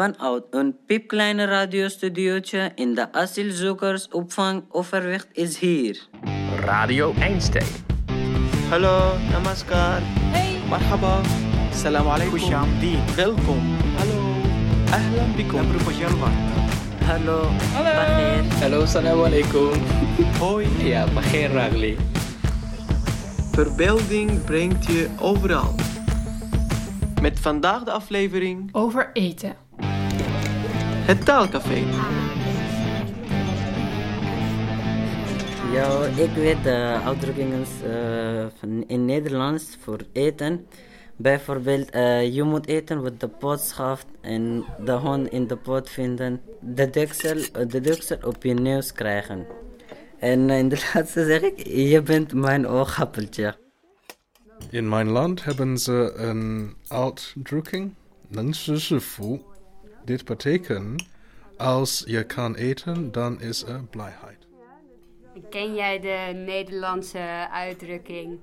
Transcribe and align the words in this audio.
Vanuit 0.00 0.44
een 0.50 0.76
piepkleine 0.86 1.44
radiostudiootje 1.44 2.72
in 2.74 2.94
de 2.94 3.12
asielzoekersopvang 3.12 4.64
Overwicht 4.68 5.28
is 5.32 5.58
hier. 5.58 6.06
Radio 6.60 7.14
Eindstein. 7.18 7.66
Hallo, 8.70 9.12
namaskar. 9.30 10.00
Hey. 10.02 10.68
Marhaba. 10.68 11.20
Salam 11.72 12.06
alaikum. 12.06 12.40
Welkom. 13.16 13.76
Hallo. 13.96 14.34
Ahlan 14.90 15.36
bikum. 15.36 15.66
Hallo. 17.04 17.44
Hallo. 17.72 18.40
Hallo, 18.60 18.86
salam 18.86 19.24
alaikum. 19.24 19.72
Hoi. 20.38 20.66
Ja, 20.78 21.06
Bagheer 21.14 21.52
Ragli. 21.52 21.96
Verbeelding 23.52 24.44
brengt 24.44 24.86
je 24.86 25.08
overal. 25.18 25.74
Met 27.20 27.40
vandaag 27.40 27.84
de 27.84 27.90
aflevering 27.90 28.68
Over 28.72 29.10
eten 29.12 29.68
het 31.10 31.24
taalcafé. 31.24 31.78
Ja, 35.72 36.04
ik 36.04 36.30
weet 36.30 36.62
de 36.62 37.00
uitdrukkingen 37.04 37.64
eh, 37.84 38.46
in 38.86 39.04
Nederlands 39.04 39.76
voor 39.80 39.98
eten. 40.12 40.66
Bijvoorbeeld, 41.16 41.90
eh, 41.90 42.34
je 42.34 42.42
moet 42.42 42.66
eten 42.66 43.02
wat 43.02 43.20
de 43.20 43.28
pot 43.28 43.60
schaft 43.60 44.06
en 44.20 44.64
de 44.84 44.92
hond 44.92 45.28
in 45.28 45.46
de 45.46 45.56
pot 45.56 45.90
vinden. 45.90 46.40
De 46.60 46.90
deksel, 46.90 47.66
de 47.68 47.80
deksel 47.80 48.18
op 48.24 48.42
je 48.42 48.54
neus 48.54 48.92
krijgen. 48.92 49.46
En 50.18 50.50
in 50.50 50.68
de 50.68 50.76
laatste 50.94 51.24
zeg 51.24 51.40
ik, 51.40 51.66
je 51.66 52.02
bent 52.02 52.34
mijn 52.34 52.66
oogappeltje. 52.66 53.56
In 54.70 54.88
mijn 54.88 55.08
land 55.08 55.44
hebben 55.44 55.78
ze 55.78 56.12
een 56.16 56.74
uitdrukking, 56.88 57.94
Fu 59.00 59.40
dit 60.10 60.24
betekent, 60.24 61.08
als 61.56 62.02
je 62.06 62.24
kan 62.24 62.54
eten, 62.54 63.12
dan 63.12 63.40
is 63.40 63.62
er 63.62 63.84
blijheid. 63.84 64.46
Ken 65.50 65.74
jij 65.74 66.00
de 66.00 66.32
Nederlandse 66.34 67.48
uitdrukking: 67.50 68.40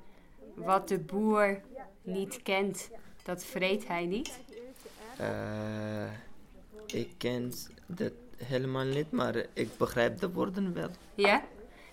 wat 0.55 0.88
de 0.88 1.00
boer 1.00 1.61
niet 2.02 2.39
kent, 2.44 2.89
dat 3.23 3.45
vreet 3.45 3.88
hij 3.88 4.05
niet? 4.05 4.39
Eh, 5.17 6.11
ik 6.86 7.09
ken 7.17 7.53
dat 7.86 8.11
helemaal 8.38 8.86
niet, 8.86 9.11
maar 9.11 9.45
ik 9.53 9.77
begrijp 9.77 10.20
de 10.20 10.30
woorden 10.31 10.73
wel. 10.73 10.89
Ja? 11.16 11.44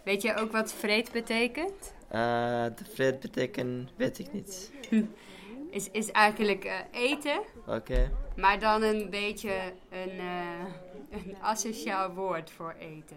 Weet 0.04 0.22
je 0.22 0.34
ook 0.34 0.52
wat 0.52 0.72
vreet 0.72 1.12
betekent? 1.12 1.94
Eh, 2.08 2.64
de 2.76 2.84
vreed 2.92 3.20
betekent, 3.20 3.90
weet 3.96 4.18
ik 4.18 4.32
niet. 4.32 4.70
Is, 5.74 5.90
is 5.90 6.10
eigenlijk 6.10 6.64
eh, 6.64 6.78
eten, 6.90 7.40
Oké, 7.66 8.10
maar 8.36 8.58
dan 8.58 8.82
een 8.82 9.10
beetje 9.10 9.52
een, 9.90 10.18
eh, 10.18 10.64
een 11.10 11.36
asociaal 11.40 12.10
woord 12.14 12.50
voor 12.50 12.74
eten. 12.78 13.16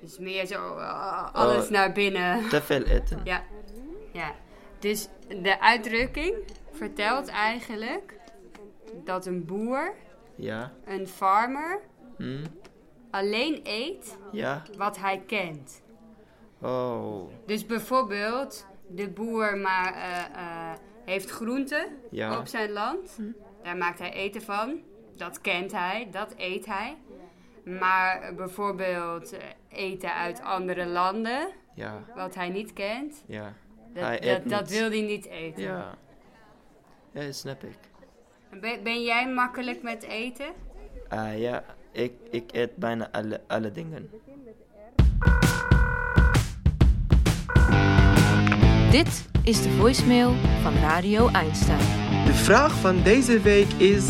Dus 0.00 0.18
meer 0.18 0.46
zo 0.46 0.76
eh, 0.76 1.34
alles 1.34 1.64
Oh. 1.64 1.70
naar 1.70 1.92
binnen. 1.92 2.48
te 2.48 2.62
veel 2.62 2.82
eten. 2.82 3.20
Ja, 3.24 3.42
ja. 4.12 4.34
Dus 4.78 5.08
de 5.28 5.60
uitdrukking 5.60 6.34
vertelt 6.72 7.28
eigenlijk 7.28 8.14
dat 9.04 9.26
een 9.26 9.44
boer, 9.44 9.94
Ja, 10.34 10.72
een 10.84 11.06
farmer, 11.08 11.80
hm? 12.16 12.44
alleen 13.10 13.60
eet 13.62 14.16
ja, 14.32 14.62
wat 14.76 14.98
hij 14.98 15.22
kent. 15.26 15.82
oh, 16.60 17.30
Dus 17.46 17.66
bijvoorbeeld, 17.66 18.66
de 18.86 19.08
boer 19.08 19.56
maar, 19.56 19.94
heeft 21.10 21.30
groenten 21.30 21.86
Ja. 22.10 22.38
op 22.38 22.46
zijn 22.46 22.70
land. 22.70 23.18
Daar 23.62 23.76
maakt 23.76 23.98
hij 23.98 24.12
eten 24.12 24.42
van. 24.42 24.80
Dat 25.16 25.40
kent 25.40 25.72
hij, 25.72 26.08
dat 26.10 26.34
eet 26.36 26.66
hij. 26.66 26.96
Maar 27.64 28.34
bijvoorbeeld 28.34 29.32
eh, 29.32 29.38
eten 29.68 30.14
uit 30.14 30.40
andere 30.40 30.86
landen, 30.86 31.48
ja, 31.74 32.04
wat 32.14 32.34
hij 32.34 32.48
niet 32.48 32.72
kent, 32.72 33.22
ja. 33.26 33.52
dat, 33.94 34.02
Hij 34.02 34.42
dat, 34.44 34.68
wil 34.70 34.90
hij 34.90 35.00
niet 35.00 35.26
eten. 35.26 35.62
Ja, 35.62 35.94
ja 37.10 37.32
snap 37.32 37.62
ik. 37.64 37.78
Ben, 38.60 38.82
ben 38.82 39.02
jij 39.02 39.28
makkelijk 39.32 39.82
met 39.82 40.02
eten? 40.02 40.52
Ah 41.08 41.38
ja, 41.38 41.64
ik, 41.92 42.12
ik 42.30 42.52
eet 42.52 42.76
bijna 42.76 43.08
alle, 43.12 43.40
alle 43.46 43.70
dingen. 43.70 44.10
Dit 48.90 49.24
is 49.44 49.62
de 49.62 49.70
voicemail 49.70 50.34
van 50.62 50.78
Radio 50.80 51.28
Einstein. 51.28 51.78
De 52.26 52.34
vraag 52.34 52.72
van 52.72 53.02
deze 53.02 53.40
week 53.40 53.72
is... 53.72 54.04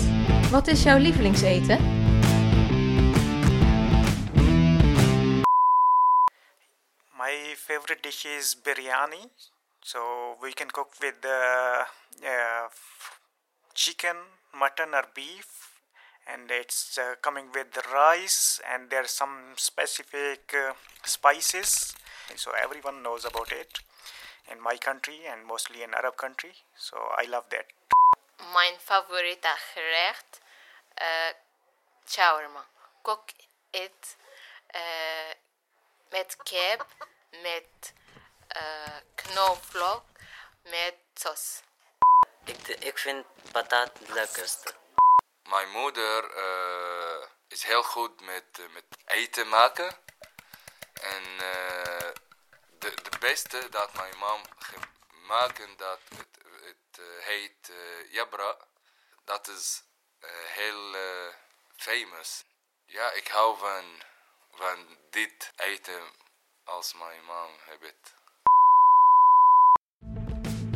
Wat 0.50 0.66
is 0.66 0.82
jouw 0.82 0.98
lievelingseten? 0.98 1.78
My 7.12 7.56
favorite 7.56 8.00
dish 8.00 8.24
is 8.24 8.60
biryani. 8.62 9.32
So 9.80 10.00
we 10.40 10.52
can 10.52 10.70
cook 10.70 10.94
with 10.98 11.24
uh, 11.24 11.30
uh, 12.22 12.66
chicken, 13.72 14.16
mutton, 14.52 14.94
or 14.94 15.08
beef, 15.12 15.48
and 16.24 16.50
it's 16.50 16.98
uh, 16.98 17.04
coming 17.20 17.52
with 17.52 17.66
the 17.72 17.82
rice, 17.92 18.62
and 18.74 18.90
there's 18.90 19.16
some 19.16 19.36
specific 19.54 20.40
uh, 20.54 20.72
spices. 21.02 21.94
So 22.34 22.50
everyone 22.50 23.02
knows 23.02 23.24
about 23.24 23.52
it 23.52 23.82
in 24.44 24.60
my 24.60 24.78
country 24.78 25.26
and 25.26 25.44
mostly 25.46 25.82
in 25.82 25.94
Arab 25.94 26.16
country. 26.16 26.52
So 26.74 26.96
I 27.22 27.26
love 27.28 27.44
that. 27.48 27.66
Mijn 28.52 28.80
favoriete 28.80 29.54
gerecht, 29.74 30.40
eh 30.94 31.32
shawarma. 32.06 32.66
Kok 33.02 33.30
het 33.70 34.16
eh, 34.66 35.30
met 36.10 36.36
kip, 36.42 36.86
met 37.42 37.92
eh 38.48 38.96
knoflook, 39.14 40.04
met 40.62 40.94
saus. 41.14 41.62
Ik, 42.44 42.68
ik 42.68 42.98
vind 42.98 43.26
patat 43.52 43.98
het 43.98 44.08
lekkerste. 44.08 44.74
Mijn 45.48 45.70
moeder 45.70 46.36
eh, 46.36 47.26
is 47.48 47.62
heel 47.62 47.82
goed 47.82 48.20
met, 48.20 48.58
met 48.72 48.84
eten 49.04 49.48
maken. 49.48 49.96
En 51.00 51.24
beste 53.30 53.66
dat 53.70 53.90
mijn 53.94 54.16
mam 54.18 54.42
gemaakt, 54.58 55.78
dat 55.78 56.00
het, 56.16 56.34
het 56.68 56.98
eh, 56.98 57.26
heet 57.30 57.62
eh, 57.70 58.12
Jabra. 58.12 58.56
Dat 59.24 59.48
is 59.56 59.82
eh, 60.20 60.28
heel 60.60 60.82
famous. 61.76 62.44
Ja, 62.86 63.12
ik 63.12 63.28
hou 63.28 63.58
van, 63.58 63.84
van 64.50 64.78
dit 65.10 65.52
eten 65.56 66.02
als 66.64 66.94
mijn 66.98 67.24
mam 67.26 67.50
heeft. 67.68 68.14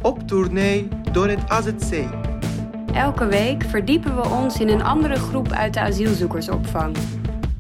Op 0.03 0.29
tournee 0.29 0.89
door 1.13 1.29
het 1.29 1.49
AZC. 1.49 1.93
Elke 2.93 3.27
week 3.27 3.63
verdiepen 3.63 4.17
we 4.17 4.29
ons 4.29 4.61
in 4.61 4.69
een 4.69 4.83
andere 4.83 5.17
groep 5.17 5.53
uit 5.53 5.75
de 5.75 5.81
asielzoekersopvang. 5.81 6.97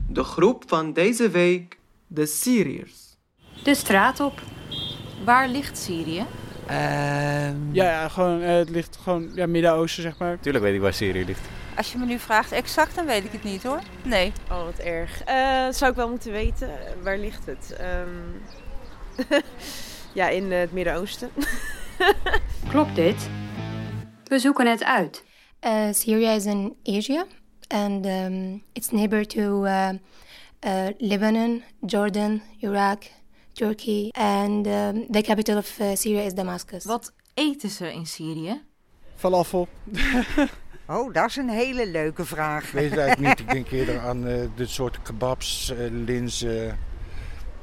De 0.08 0.24
groep 0.24 0.64
van 0.66 0.92
deze 0.92 1.30
week, 1.30 1.78
de 2.06 2.26
Syriërs. 2.26 3.16
De 3.64 3.74
straat 3.74 4.20
op. 4.20 4.40
Waar 5.24 5.48
ligt 5.48 5.78
Syrië? 5.78 6.26
Ja, 6.68 7.54
ja 7.72 8.08
gewoon, 8.08 8.42
eh, 8.42 8.56
het 8.56 8.70
ligt 8.70 8.98
gewoon 9.02 9.30
ja, 9.34 9.46
Midden-Oosten, 9.46 10.02
zeg 10.02 10.18
maar. 10.18 10.40
Tuurlijk 10.40 10.64
weet 10.64 10.74
ik 10.74 10.80
waar 10.80 10.94
Syrië 10.94 11.24
ligt. 11.24 11.40
Als 11.76 11.92
je 11.92 11.98
me 11.98 12.04
nu 12.06 12.18
vraagt 12.18 12.52
exact, 12.52 12.94
dan 12.94 13.06
weet 13.06 13.24
ik 13.24 13.32
het 13.32 13.44
niet 13.44 13.62
hoor. 13.62 13.80
Nee. 14.02 14.32
Oh, 14.50 14.64
wat 14.64 14.78
erg. 14.78 15.22
Eh, 15.22 15.66
zou 15.70 15.90
ik 15.90 15.96
wel 15.96 16.08
moeten 16.08 16.32
weten. 16.32 16.70
Waar 17.02 17.18
ligt 17.18 17.46
het? 17.46 17.76
Ehm, 17.76 18.08
ja, 20.20 20.28
in 20.28 20.52
eh, 20.52 20.58
het 20.58 20.72
Midden-Oosten. 20.72 21.30
Klopt 22.70 22.94
dit? 22.94 23.28
We 24.24 24.38
zoeken 24.38 24.66
het 24.66 24.84
uit. 24.84 25.24
Uh, 25.66 25.92
Syria 25.92 26.30
is 26.30 26.44
in 26.44 26.76
Asia 26.84 27.24
and 27.68 28.06
um, 28.06 28.62
it's 28.72 28.90
neighbor 28.90 29.26
to 29.26 29.64
uh, 29.64 29.90
uh, 30.66 30.88
Lebanon, 30.98 31.62
Jordan, 31.80 32.42
Iraq, 32.60 33.10
Turkey, 33.54 34.10
and 34.12 34.66
um, 34.66 35.06
the 35.10 35.22
capital 35.22 35.56
of 35.56 35.78
uh, 35.80 35.94
Syria 35.94 36.22
is 36.22 36.34
Damascus. 36.34 36.84
Wat 36.84 37.12
eten 37.34 37.70
ze 37.70 37.92
in 37.92 38.06
Syrië? 38.06 38.62
Falafel. 39.14 39.68
Oh, 40.86 41.12
dat 41.12 41.28
is 41.28 41.36
een 41.36 41.48
hele 41.48 41.86
leuke 41.86 42.24
vraag. 42.24 42.64
Ik 42.64 42.72
weet 42.72 42.90
het 42.90 42.98
eigenlijk 42.98 43.28
niet. 43.28 43.48
Ik 43.48 43.52
denk 43.52 43.70
eerder 43.80 44.00
aan 44.00 44.26
eh 44.26 44.48
dit 44.54 44.68
soort 44.68 45.02
kebabs, 45.02 45.70
eh, 45.70 45.76
linzen, 45.90 46.78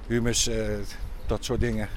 hummus, 0.08 0.48
eh, 0.48 0.68
dat 1.28 1.46
soort 1.46 1.60
dingen. 1.60 1.90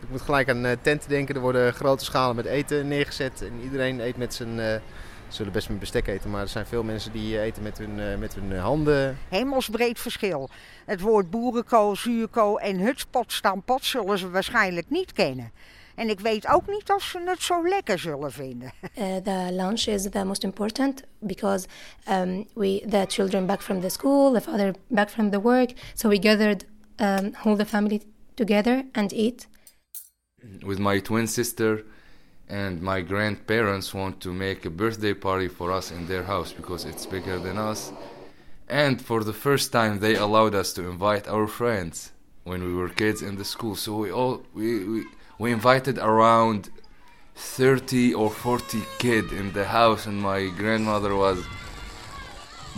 Ik 0.00 0.10
moet 0.10 0.20
gelijk 0.20 0.48
aan 0.48 0.76
tenten 0.82 1.08
denken. 1.08 1.34
Er 1.34 1.40
worden 1.40 1.72
grote 1.72 2.04
schalen 2.04 2.36
met 2.36 2.44
eten 2.44 2.88
neergezet. 2.88 3.42
En 3.42 3.60
iedereen 3.62 4.00
eet 4.00 4.16
met 4.16 4.34
zijn... 4.34 4.80
eh, 5.24 5.30
ze 5.30 5.36
zullen 5.36 5.52
best 5.52 5.68
met 5.68 5.78
bestek 5.78 6.06
eten, 6.06 6.30
maar 6.30 6.40
er 6.40 6.48
zijn 6.48 6.66
veel 6.66 6.82
mensen 6.82 7.12
die 7.12 7.40
eten 7.40 7.62
met 7.62 7.78
hun, 7.78 8.00
eh, 8.00 8.18
met 8.18 8.34
hun 8.34 8.52
eh, 8.52 8.62
handen. 8.62 9.18
Hemelsbreed 9.28 9.98
verschil. 10.00 10.48
Het 10.84 11.00
woord 11.00 11.30
boerenkool, 11.30 11.96
zuurkool 11.96 12.60
en 12.60 12.78
hutspot 12.78 13.32
stampot 13.32 13.84
zullen 13.84 14.18
ze 14.18 14.30
waarschijnlijk 14.30 14.90
niet 14.90 15.12
kennen. 15.12 15.52
En 15.94 16.08
ik 16.08 16.20
weet 16.20 16.48
ook 16.48 16.66
niet 16.66 16.90
of 16.90 17.02
ze 17.02 17.20
het 17.24 17.42
zo 17.42 17.68
lekker 17.68 17.98
zullen 17.98 18.32
vinden. 18.32 18.72
Uh, 18.98 19.16
the 19.16 19.48
lunch 19.50 19.86
is 19.86 20.02
the 20.10 20.24
most 20.24 20.44
important 20.44 21.04
because 21.18 21.66
um, 22.10 22.46
we 22.54 22.84
the 22.88 23.04
children 23.08 23.46
back 23.46 23.62
from 23.62 23.80
the 23.80 23.88
school, 23.88 24.32
the 24.32 24.40
father 24.40 24.74
back 24.86 25.10
from 25.10 25.30
the 25.30 25.40
work, 25.40 25.72
so 25.94 26.08
we 26.08 26.18
gathered 26.22 26.64
um, 26.96 27.34
all 27.44 27.56
the 27.56 27.66
family 27.66 28.02
together 28.34 28.84
and 28.92 29.12
eat. 29.12 29.48
with 30.62 30.78
my 30.78 31.00
twin 31.00 31.26
sister 31.26 31.84
and 32.48 32.82
my 32.82 33.00
grandparents 33.00 33.94
want 33.94 34.20
to 34.20 34.32
make 34.32 34.64
a 34.64 34.70
birthday 34.70 35.14
party 35.14 35.48
for 35.48 35.72
us 35.72 35.90
in 35.90 36.06
their 36.06 36.24
house 36.24 36.52
because 36.52 36.84
it's 36.84 37.06
bigger 37.06 37.38
than 37.38 37.58
us. 37.58 37.92
And 38.68 39.00
for 39.00 39.24
the 39.24 39.32
first 39.32 39.72
time 39.72 40.00
they 40.00 40.16
allowed 40.16 40.54
us 40.54 40.72
to 40.74 40.88
invite 40.88 41.28
our 41.28 41.46
friends 41.46 42.12
when 42.44 42.62
we 42.64 42.74
were 42.74 42.88
kids 42.88 43.22
in 43.22 43.36
the 43.36 43.44
school. 43.44 43.76
So 43.76 43.96
we 43.96 44.10
all 44.10 44.42
we 44.52 44.84
we, 44.84 45.04
we 45.38 45.52
invited 45.52 45.98
around 45.98 46.70
30 47.36 48.14
or 48.14 48.30
40 48.30 48.82
kid 48.98 49.32
in 49.32 49.52
the 49.52 49.64
house 49.64 50.06
and 50.06 50.20
my 50.20 50.48
grandmother 50.48 51.16
was 51.16 51.44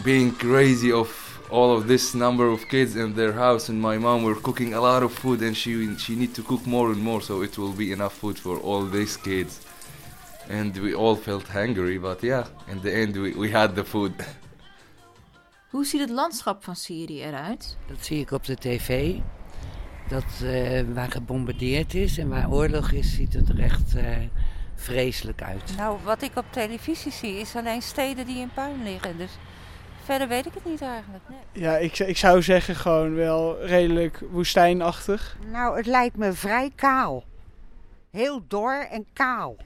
being 0.02 0.32
crazy 0.32 0.90
of 0.92 1.25
all 1.50 1.76
of 1.76 1.86
this 1.86 2.14
number 2.14 2.48
of 2.48 2.68
kids 2.68 2.96
in 2.96 3.14
their 3.14 3.32
house 3.32 3.68
and 3.68 3.80
my 3.80 3.98
mom 3.98 4.22
were 4.22 4.34
cooking 4.34 4.74
a 4.74 4.80
lot 4.80 5.02
of 5.02 5.12
food 5.12 5.42
and 5.42 5.56
she 5.56 5.96
she 5.96 6.14
need 6.14 6.34
to 6.34 6.42
cook 6.42 6.66
more 6.66 6.92
and 6.92 7.02
more 7.02 7.20
so 7.20 7.42
it 7.42 7.56
will 7.58 7.72
be 7.72 7.92
enough 7.92 8.14
food 8.14 8.38
for 8.38 8.58
all 8.58 8.84
these 8.84 9.16
kids 9.16 9.60
and 10.48 10.76
we 10.78 10.94
all 10.94 11.16
felt 11.16 11.46
hungry 11.48 11.98
but 11.98 12.22
yeah 12.22 12.44
in 12.68 12.80
the 12.82 12.92
end 12.92 13.16
we, 13.16 13.30
we 13.32 13.50
had 13.50 13.74
the 13.74 13.84
food 13.84 14.12
Hoe 15.76 15.84
ziet 15.84 16.00
het 16.00 16.10
landschap 16.10 16.64
van 16.64 16.76
Syrië 16.76 17.22
eruit? 17.22 17.76
Dat 17.86 18.04
zie 18.04 18.20
ik 18.20 18.30
op 18.30 18.44
de 18.44 18.56
tv. 18.56 19.14
Dat 20.08 20.24
eh, 20.42 20.82
waar 20.94 21.10
gebombardeerd 21.10 21.94
is 21.94 22.18
en 22.18 22.28
waar 22.28 22.50
oorlog 22.50 22.92
is, 22.92 23.14
ziet 23.14 23.32
het 23.32 23.48
er 23.48 23.60
echt 23.60 23.94
eh, 23.94 24.16
vreselijk 24.74 25.42
uit. 25.42 25.76
Nou, 25.76 25.98
wat 26.04 26.22
ik 26.22 26.36
op 26.36 26.44
televisie 26.50 27.12
zie 27.12 27.38
is 27.38 27.56
alleen 27.56 27.82
steden 27.82 28.26
die 28.26 28.38
in 28.38 28.50
puin 28.54 28.82
liggen. 28.82 29.16
Dus 29.16 29.30
verder 30.06 30.28
weet 30.28 30.46
ik 30.46 30.54
het 30.54 30.64
niet 30.64 30.82
eigenlijk. 30.82 31.24
Nee. 31.28 31.62
Ja, 31.64 31.76
ik, 31.76 31.98
ik 31.98 32.16
zou 32.16 32.42
zeggen 32.42 32.76
gewoon 32.76 33.14
wel 33.14 33.64
redelijk 33.64 34.20
woestijnachtig. 34.30 35.36
Nou, 35.50 35.76
het 35.76 35.86
lijkt 35.86 36.16
me 36.16 36.32
vrij 36.32 36.70
kaal. 36.74 37.24
Heel 38.10 38.42
dor 38.48 38.86
en 38.90 39.06
kaal. 39.12 39.56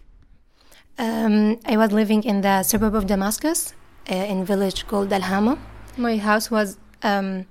Um, 0.97 1.59
I 1.71 1.77
was 1.77 1.91
living 1.91 2.25
in 2.25 2.41
the 2.41 2.63
suburb 2.67 2.95
of 2.95 3.05
Damascus, 3.05 3.73
uh, 4.11 4.31
in 4.31 4.41
a 4.41 4.45
village 4.45 4.87
called 4.87 5.13
Al 5.13 5.21
Hama. 5.21 5.57
My 5.97 6.19
house 6.19 6.55
was 6.55 6.77
um, 7.05 7.47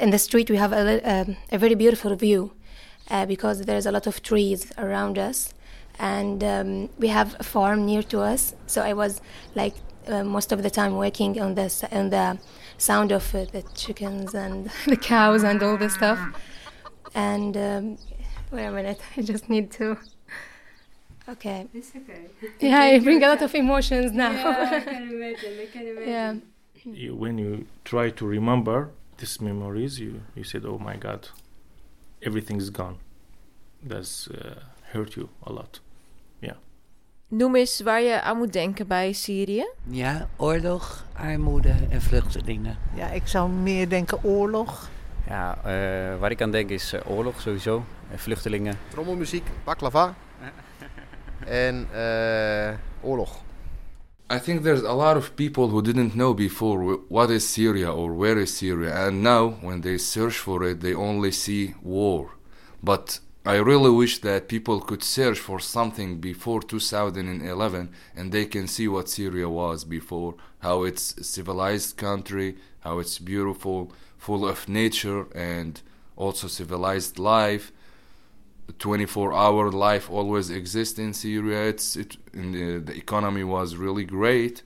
in 0.00 0.10
the 0.10 0.18
street. 0.18 0.48
We 0.48 0.58
have 0.58 0.76
a, 0.76 0.82
li- 0.82 1.02
um, 1.04 1.36
a 1.52 1.58
very 1.58 1.76
beautiful 1.76 2.16
view 2.16 2.50
uh, 3.10 3.24
because 3.26 3.64
there's 3.64 3.86
a 3.86 3.90
lot 3.90 4.06
of 4.06 4.20
trees 4.20 4.72
around 4.76 5.18
us, 5.18 5.48
and 5.98 6.42
um, 6.42 6.88
we 6.98 7.08
have 7.08 7.34
a 7.38 7.42
farm 7.42 7.84
near 7.84 8.02
to 8.06 8.20
us. 8.32 8.52
So 8.66 8.82
I 8.82 8.92
was 8.94 9.20
like 9.54 9.74
uh, 10.08 10.24
most 10.24 10.52
of 10.52 10.62
the 10.62 10.70
time 10.70 10.96
working 10.96 11.40
on 11.40 11.54
the 11.54 11.88
on 11.92 12.10
the 12.10 12.38
sound 12.78 13.12
of 13.12 13.34
uh, 13.34 13.44
the 13.52 13.62
chickens 13.74 14.34
and 14.34 14.70
the 14.86 14.96
cows 14.96 15.42
and 15.42 15.62
all 15.62 15.76
the 15.76 15.90
stuff. 15.90 16.18
And 17.14 17.56
um, 17.56 17.98
wait 18.50 18.66
a 18.66 18.70
minute, 18.72 19.00
I 19.16 19.22
just 19.22 19.48
need 19.48 19.70
to. 19.72 19.98
Okay. 21.28 21.66
It's 21.74 21.92
okay. 21.96 22.26
Yeah, 22.60 22.78
I 22.80 22.98
bring 23.00 23.22
a 23.22 23.28
lot 23.28 23.42
of 23.42 23.54
emotions 23.64 24.12
now. 24.12 24.30
Yeah, 24.30 24.70
I 24.72 24.80
can 24.80 25.10
imagine. 25.10 25.58
I 25.60 25.66
can 25.66 25.86
imagine. 25.88 26.08
Yeah. 26.08 26.34
you, 26.84 27.16
when 27.16 27.38
you 27.38 27.66
try 27.84 28.10
to 28.10 28.26
remember 28.26 28.90
these 29.18 29.40
memories, 29.40 29.98
you, 29.98 30.22
you 30.36 30.44
said, 30.44 30.64
"Oh 30.64 30.78
my 30.78 30.96
God, 30.96 31.28
everything's 32.22 32.70
gone." 32.70 32.98
That's 33.82 34.28
uh, 34.28 34.60
hurt 34.92 35.16
you 35.16 35.28
a 35.42 35.52
lot. 35.52 35.80
Noem 37.28 37.56
eens 37.56 37.80
waar 37.80 38.02
je 38.02 38.20
aan 38.22 38.36
moet 38.36 38.52
denken 38.52 38.86
bij 38.86 39.12
Syrië. 39.12 39.66
Ja, 39.90 40.28
oorlog, 40.36 41.04
armoede 41.12 41.74
en 41.90 42.02
vluchtelingen. 42.02 42.78
Ja, 42.94 43.10
ik 43.10 43.26
zou 43.26 43.50
meer 43.50 43.88
denken 43.88 44.24
oorlog. 44.24 44.88
Ja, 45.28 45.56
eh, 45.64 46.18
waar 46.20 46.30
ik 46.30 46.42
aan 46.42 46.50
denk 46.50 46.70
is 46.70 46.92
eh, 46.92 47.10
oorlog 47.10 47.40
sowieso. 47.40 47.84
Eh, 48.10 48.18
vluchtelingen. 48.18 48.78
Trommelmuziek, 48.88 49.42
baklava. 49.64 50.14
en 51.46 51.88
eh, 51.92 52.74
oorlog. 53.00 53.44
I 54.32 54.40
think 54.40 54.62
there's 54.62 54.82
a 54.82 54.94
lot 54.94 55.16
of 55.16 55.34
people 55.34 55.62
who 55.68 55.80
didn't 55.82 56.12
know 56.12 56.34
before 56.36 56.84
wh- 56.84 57.10
what 57.10 57.30
is 57.30 57.52
Syria 57.52 57.92
or 57.94 58.16
where 58.16 58.40
is 58.40 58.56
Syria, 58.56 59.06
and 59.06 59.22
now 59.22 59.52
when 59.62 59.80
they 59.80 59.98
search 59.98 60.34
for 60.38 60.68
it, 60.68 60.80
they 60.80 60.94
only 60.94 61.30
see 61.30 61.74
war. 61.82 62.28
But 62.80 63.20
I 63.46 63.58
really 63.58 63.90
wish 63.90 64.18
that 64.22 64.48
people 64.48 64.80
could 64.80 65.04
search 65.04 65.38
for 65.38 65.60
something 65.60 66.18
before 66.18 66.60
2011 66.60 67.90
and 68.16 68.32
they 68.32 68.44
can 68.44 68.66
see 68.66 68.88
what 68.88 69.08
Syria 69.08 69.48
was 69.48 69.84
before, 69.84 70.34
how 70.58 70.82
it's 70.82 71.16
a 71.16 71.22
civilized 71.22 71.96
country, 71.96 72.56
how 72.80 72.98
it's 72.98 73.20
beautiful, 73.20 73.92
full 74.18 74.48
of 74.48 74.68
nature 74.68 75.26
and 75.32 75.80
also 76.16 76.48
civilized 76.48 77.20
life. 77.20 77.70
24 78.80 79.32
hour 79.32 79.70
life 79.70 80.10
always 80.10 80.50
exists 80.50 80.98
in 80.98 81.14
Syria. 81.14 81.68
It's 81.68 81.94
it 81.94 82.16
the, 82.32 82.78
the 82.78 82.96
economy 82.96 83.44
was 83.44 83.76
really 83.76 84.04
great 84.04 84.62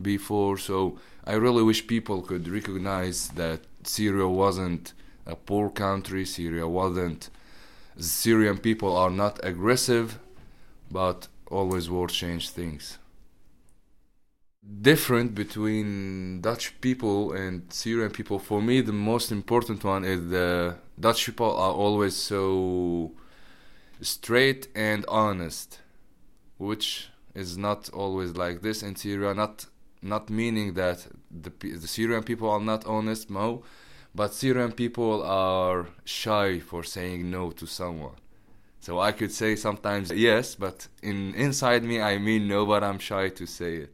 before, 0.00 0.56
so 0.56 1.00
I 1.24 1.32
really 1.32 1.64
wish 1.64 1.88
people 1.88 2.22
could 2.22 2.46
recognize 2.46 3.26
that 3.30 3.62
Syria 3.82 4.28
wasn't 4.28 4.92
a 5.26 5.34
poor 5.34 5.68
country. 5.68 6.24
Syria 6.24 6.68
wasn't. 6.68 7.28
Syrian 8.00 8.58
people 8.58 8.96
are 8.96 9.10
not 9.10 9.38
aggressive, 9.42 10.18
but 10.90 11.28
always 11.50 11.90
war 11.90 12.08
change 12.08 12.50
things. 12.50 12.98
Different 14.82 15.34
between 15.34 16.40
Dutch 16.40 16.80
people 16.80 17.32
and 17.32 17.72
Syrian 17.72 18.10
people. 18.10 18.38
For 18.38 18.62
me, 18.62 18.80
the 18.80 18.92
most 18.92 19.32
important 19.32 19.84
one 19.84 20.04
is 20.04 20.30
the 20.30 20.76
Dutch 20.98 21.26
people 21.26 21.54
are 21.56 21.72
always 21.72 22.16
so 22.16 23.12
straight 24.00 24.68
and 24.74 25.04
honest, 25.08 25.80
which 26.58 27.08
is 27.34 27.58
not 27.58 27.90
always 27.90 28.36
like 28.36 28.62
this 28.62 28.82
in 28.82 28.96
Syria. 28.96 29.34
Not 29.34 29.66
not 30.02 30.30
meaning 30.30 30.74
that 30.74 31.06
the 31.30 31.50
the 31.50 31.88
Syrian 31.88 32.22
people 32.22 32.48
are 32.50 32.60
not 32.60 32.86
honest, 32.86 33.28
Mo, 33.30 33.62
but 34.14 34.34
Syrian 34.34 34.72
people 34.72 35.22
are 35.24 35.86
shy 36.04 36.60
for 36.60 36.84
saying 36.84 37.30
no 37.30 37.50
to 37.50 37.66
someone. 37.66 38.16
So 38.80 38.98
I 38.98 39.12
could 39.12 39.32
say 39.32 39.56
sometimes 39.56 40.10
yes, 40.10 40.56
but 40.56 40.88
in 41.02 41.34
inside 41.34 41.82
me 41.82 42.00
I 42.00 42.18
mean 42.18 42.48
no, 42.48 42.66
but 42.66 42.82
I'm 42.82 42.98
shy 42.98 43.28
to 43.28 43.46
say 43.46 43.76
it. 43.76 43.90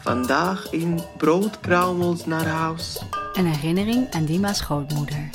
Vandaag 0.00 0.72
in 0.72 1.00
Broodkruimels 1.16 2.26
naar 2.26 2.46
huis. 2.46 3.02
Een 3.32 3.46
herinnering 3.46 4.10
aan 4.10 4.24
Dima's 4.24 4.60
grootmoeder. 4.60 5.30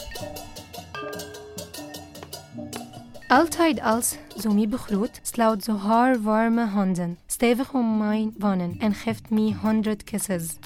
Altijd 3.27 3.81
als 3.81 4.17
ze 4.37 4.53
mij 4.53 4.67
begroet, 4.67 5.19
sluit 5.21 5.63
ze 5.63 5.71
haar 5.71 6.21
warme 6.21 6.65
handen 6.65 7.17
stevig 7.25 7.73
om 7.73 7.97
mijn 7.97 8.33
wangen 8.37 8.75
en 8.79 8.93
geeft 8.93 9.29
mij 9.29 9.55
honderd 9.61 10.03
kisses. 10.03 10.57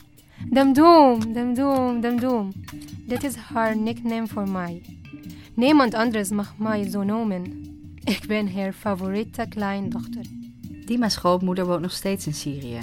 Damdoom, 0.46 1.34
damdoom, 1.34 2.01
damdoom. 2.01 2.51
Dit 3.08 3.24
is 3.24 3.36
haar 3.36 3.77
nickname 3.77 4.27
voor 4.27 4.50
mij. 4.50 4.82
Niemand 5.53 5.94
anders 5.94 6.29
mag 6.29 6.53
mij 6.58 6.89
zo 6.89 7.03
noemen. 7.03 7.65
Ik 8.03 8.24
ben 8.27 8.53
haar 8.53 8.74
favoriete 8.74 9.46
kleindochter. 9.50 10.22
Dima's 10.86 11.15
grootmoeder 11.15 11.65
woont 11.65 11.82
nog 11.82 11.91
steeds 11.91 12.27
in 12.27 12.34
Syrië. 12.34 12.79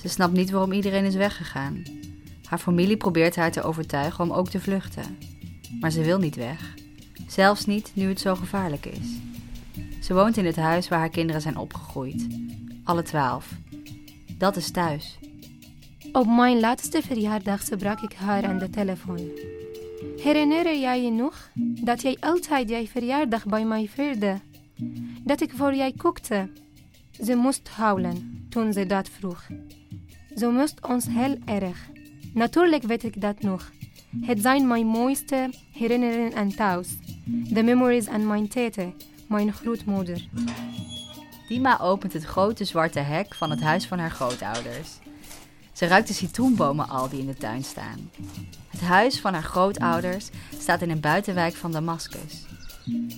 Ze 0.00 0.08
snapt 0.08 0.32
niet 0.32 0.50
waarom 0.50 0.72
iedereen 0.72 1.04
is 1.04 1.14
weggegaan. 1.14 1.82
Haar 2.44 2.58
familie 2.58 2.96
probeert 2.96 3.36
haar 3.36 3.52
te 3.52 3.62
overtuigen 3.62 4.24
om 4.24 4.32
ook 4.32 4.48
te 4.48 4.60
vluchten. 4.60 5.18
Maar 5.80 5.90
ze 5.90 6.02
wil 6.02 6.18
niet 6.18 6.36
weg. 6.36 6.74
Zelfs 7.26 7.66
niet 7.66 7.90
nu 7.94 8.08
het 8.08 8.20
zo 8.20 8.34
gevaarlijk 8.34 8.86
is. 8.86 9.08
Ze 10.00 10.14
woont 10.14 10.36
in 10.36 10.46
het 10.46 10.56
huis 10.56 10.88
waar 10.88 10.98
haar 10.98 11.08
kinderen 11.08 11.40
zijn 11.40 11.56
opgegroeid. 11.56 12.26
Alle 12.84 13.02
twaalf. 13.02 13.52
Dat 14.38 14.56
is 14.56 14.70
thuis. 14.70 15.18
Op 16.12 16.26
mijn 16.26 16.60
laatste 16.60 17.02
verjaardag 17.02 17.62
sprak 17.62 18.00
ik 18.00 18.12
haar 18.12 18.44
aan 18.44 18.58
de 18.58 18.70
telefoon. 18.70 19.30
Herinner 20.22 20.78
jij 20.78 21.02
je 21.02 21.10
nog 21.10 21.50
dat 21.84 22.02
jij 22.02 22.16
altijd 22.20 22.68
jij 22.68 22.86
verjaardag 22.86 23.46
bij 23.46 23.64
mij 23.64 23.88
vierde? 23.88 24.40
Dat 25.24 25.40
ik 25.40 25.52
voor 25.56 25.74
jij 25.74 25.92
kookte? 25.96 26.48
Ze 27.22 27.34
moest 27.34 27.68
huilen 27.68 28.46
toen 28.48 28.72
ze 28.72 28.86
dat 28.86 29.08
vroeg. 29.08 29.46
Ze 30.36 30.48
moest 30.48 30.86
ons 30.88 31.06
heel 31.08 31.36
erg. 31.44 31.88
Natuurlijk 32.34 32.82
weet 32.82 33.04
ik 33.04 33.20
dat 33.20 33.40
nog. 33.40 33.70
Het 34.20 34.40
zijn 34.40 34.66
mijn 34.66 34.86
mooiste 34.86 35.50
herinneringen 35.72 36.34
aan 36.34 36.54
thuis. 36.54 36.88
De 37.26 37.62
memories 37.62 38.08
aan 38.08 38.26
mijn 38.26 38.48
tete, 38.48 38.92
mijn 39.28 39.52
grootmoeder. 39.52 40.28
Dima 41.48 41.78
opent 41.80 42.12
het 42.12 42.24
grote 42.24 42.64
zwarte 42.64 43.00
hek 43.00 43.34
van 43.34 43.50
het 43.50 43.60
huis 43.60 43.86
van 43.86 43.98
haar 43.98 44.10
grootouders. 44.10 44.98
Ze 45.72 45.86
ruikt 45.86 46.08
de 46.08 46.14
citroenbomen 46.14 46.88
al 46.88 47.08
die 47.08 47.20
in 47.20 47.26
de 47.26 47.34
tuin 47.34 47.64
staan. 47.64 48.10
Het 48.68 48.80
huis 48.80 49.20
van 49.20 49.32
haar 49.32 49.42
grootouders 49.42 50.28
staat 50.58 50.82
in 50.82 50.90
een 50.90 51.00
buitenwijk 51.00 51.54
van 51.54 51.72
Damascus. 51.72 52.46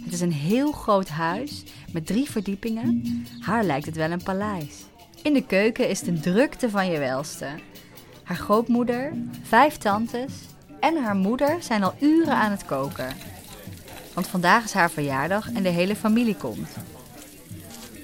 Het 0.04 0.12
is 0.12 0.21
een 0.21 0.32
heel 0.32 0.73
groot 0.73 1.09
huis 1.09 1.62
met 1.92 2.06
drie 2.06 2.30
verdiepingen. 2.30 3.02
Haar 3.40 3.64
lijkt 3.64 3.87
het 3.87 3.97
wel 3.97 4.11
een 4.11 4.23
paleis. 4.23 4.85
In 5.23 5.32
de 5.32 5.47
keuken 5.47 5.88
is 5.88 6.00
de 6.00 6.21
drukte 6.21 6.71
van 6.71 6.90
je 6.90 6.99
welste. 6.99 7.49
Haar 8.23 8.37
grootmoeder, 8.37 9.12
vijf 9.42 9.76
tantes 9.76 10.32
en 10.80 11.02
haar 11.02 11.16
moeder 11.16 11.62
zijn 11.62 11.82
al 11.82 11.94
uren 12.00 12.35
aan 12.35 12.50
het 12.50 12.64
koken. 12.64 13.16
Want 14.14 14.26
vandaag 14.26 14.64
is 14.64 14.73
haar 14.73 14.90
verjaardag 14.90 15.52
en 15.52 15.62
de 15.62 15.68
hele 15.68 15.97
familie 15.97 16.37
komt. 16.37 16.68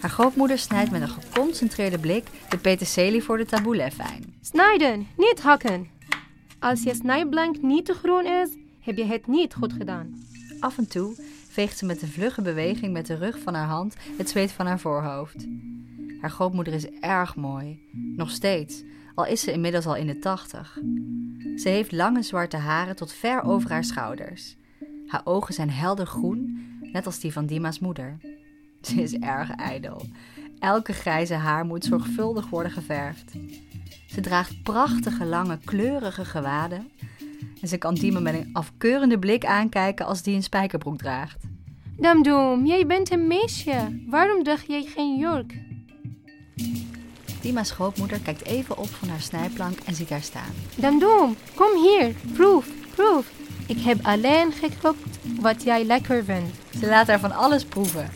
Haar 0.00 0.11
grootmoeder 0.11 0.59
snijdt 0.59 0.90
met 0.90 1.02
een 1.02 1.09
geconcentreerde 1.09 1.99
blik 1.99 2.25
de 2.49 2.59
peterselie 2.59 3.23
voor 3.23 3.37
de 3.37 3.47
tabbouleh 3.47 3.90
fijn. 3.90 4.35
Snijden, 4.40 5.07
niet 5.17 5.40
hakken. 5.40 5.88
Als 6.59 6.83
je 6.83 6.95
snijplank 6.95 7.62
niet 7.62 7.85
te 7.85 7.95
groen 7.95 8.26
is, 8.26 8.50
heb 8.81 8.97
je 8.97 9.05
het 9.05 9.26
niet 9.26 9.55
goed 9.55 9.73
gedaan. 9.73 10.26
Af 10.61 10.78
en 10.78 10.88
toe 10.88 11.14
veegt 11.49 11.78
ze 11.78 11.85
met 11.85 12.02
een 12.02 12.09
vlugge 12.09 12.43
beweging 12.43 12.93
met 12.93 13.07
de 13.07 13.14
rug 13.14 13.38
van 13.38 13.55
haar 13.55 13.67
hand 13.67 13.97
het 14.17 14.28
zweet 14.28 14.52
van 14.52 14.67
haar 14.67 14.81
voorhoofd. 14.81 15.47
Haar 16.21 16.31
grootmoeder 16.31 16.75
is 16.75 16.90
erg 17.00 17.37
mooi, 17.37 17.81
nog 18.17 18.31
steeds, 18.31 18.83
al 19.14 19.26
is 19.26 19.40
ze 19.40 19.52
inmiddels 19.52 19.87
al 19.87 19.97
in 19.97 20.07
de 20.07 20.19
tachtig. 20.19 20.78
Ze 21.57 21.69
heeft 21.69 21.93
lange 21.93 22.23
zwarte 22.23 22.57
haren 22.57 22.97
tot 22.97 23.12
ver 23.12 23.43
over 23.43 23.71
haar 23.71 23.85
schouders. 23.85 24.57
Haar 25.07 25.21
ogen 25.25 25.55
zijn 25.55 25.71
helder 25.71 26.07
groen, 26.07 26.67
net 26.81 27.07
als 27.07 27.21
die 27.21 27.33
van 27.33 27.47
Dima's 27.47 27.78
moeder. 27.78 28.17
Ze 28.82 29.02
is 29.02 29.18
erg 29.18 29.50
ijdel. 29.50 30.06
Elke 30.58 30.92
grijze 30.92 31.35
haar 31.35 31.64
moet 31.64 31.85
zorgvuldig 31.85 32.49
worden 32.49 32.73
geverfd. 32.73 33.32
Ze 34.06 34.20
draagt 34.20 34.62
prachtige, 34.62 35.25
lange, 35.25 35.58
kleurige 35.64 36.25
gewaden. 36.25 36.90
En 37.61 37.68
ze 37.68 37.76
kan 37.76 37.94
Dima 37.94 38.20
met 38.20 38.35
een 38.35 38.50
afkeurende 38.52 39.18
blik 39.18 39.44
aankijken 39.44 40.06
als 40.06 40.23
die 40.23 40.35
een 40.35 40.42
spijkerbroek 40.42 40.99
draagt. 40.99 41.37
Damdoem, 41.97 42.66
jij 42.66 42.87
bent 42.87 43.11
een 43.11 43.26
meisje. 43.26 44.02
Waarom 44.06 44.42
draag 44.42 44.62
jij 44.66 44.82
geen 44.82 45.18
jurk? 45.18 45.54
Dima's 47.40 47.70
grootmoeder 47.70 48.20
kijkt 48.20 48.44
even 48.44 48.78
op 48.78 48.88
van 48.88 49.08
haar 49.08 49.20
snijplank 49.20 49.78
en 49.85 49.94
ziet 49.94 50.11
haar 50.11 50.23
staan. 50.23 50.52
Damdoem, 50.76 51.37
kom 51.54 51.82
hier. 51.82 52.14
Proef, 52.32 52.68
proef. 52.94 53.30
Ik 53.66 53.78
heb 53.78 53.99
alleen 54.02 54.52
gekookt 54.52 55.18
wat 55.40 55.62
jij 55.62 55.85
lekker 55.85 56.25
vindt. 56.25 56.50
Ze 56.80 56.87
laat 56.87 57.06
haar 57.06 57.20
van 57.20 57.32
alles 57.32 57.64
proeven. 57.64 58.11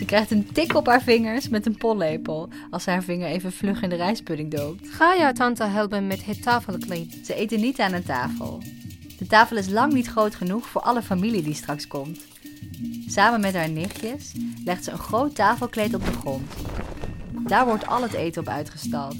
Ze 0.00 0.06
krijgt 0.06 0.30
een 0.30 0.52
tik 0.52 0.74
op 0.74 0.86
haar 0.86 1.02
vingers 1.02 1.48
met 1.48 1.66
een 1.66 1.76
pollepel 1.76 2.48
als 2.70 2.82
ze 2.82 2.90
haar 2.90 3.02
vinger 3.02 3.28
even 3.28 3.52
vlug 3.52 3.82
in 3.82 3.88
de 3.88 3.96
rijstpudding 3.96 4.50
doopt. 4.50 4.88
Ga 4.88 5.14
je 5.14 5.32
tante 5.32 5.64
helpen 5.64 6.06
met 6.06 6.24
het 6.24 6.42
tafelkleed? 6.42 7.18
Ze 7.24 7.34
eten 7.34 7.60
niet 7.60 7.80
aan 7.80 7.92
een 7.92 8.02
tafel. 8.02 8.62
De 9.18 9.26
tafel 9.26 9.56
is 9.56 9.68
lang 9.68 9.92
niet 9.92 10.06
groot 10.06 10.34
genoeg 10.34 10.66
voor 10.66 10.80
alle 10.80 11.02
familie 11.02 11.42
die 11.42 11.54
straks 11.54 11.86
komt. 11.86 12.20
Samen 13.06 13.40
met 13.40 13.54
haar 13.54 13.70
nichtjes 13.70 14.32
legt 14.64 14.84
ze 14.84 14.90
een 14.90 14.98
groot 14.98 15.34
tafelkleed 15.34 15.94
op 15.94 16.04
de 16.04 16.12
grond. 16.12 16.52
Daar 17.46 17.66
wordt 17.66 17.86
al 17.86 18.02
het 18.02 18.12
eten 18.12 18.42
op 18.42 18.48
uitgestald. 18.48 19.16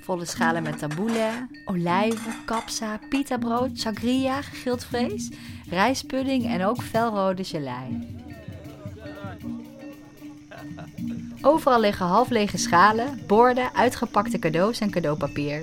Volle 0.00 0.24
schalen 0.24 0.62
met 0.62 0.78
tabbouleh, 0.78 1.34
olijven, 1.64 2.34
kapsa, 2.44 3.00
pitabrood, 3.08 3.78
sangria, 3.78 4.42
gegild 4.42 4.84
vlees, 4.84 5.30
rijstpudding 5.68 6.46
en 6.46 6.64
ook 6.64 6.82
felrode 6.82 7.44
gelei. 7.44 8.17
Overal 11.42 11.80
liggen 11.80 12.06
half 12.06 12.28
lege 12.28 12.58
schalen, 12.58 13.20
borden, 13.26 13.74
uitgepakte 13.74 14.38
cadeaus 14.38 14.78
en 14.78 14.90
cadeaupapier. 14.90 15.62